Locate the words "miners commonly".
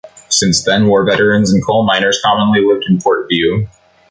1.85-2.65